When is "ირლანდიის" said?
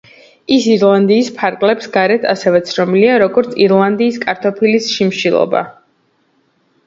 0.75-1.27, 3.65-4.17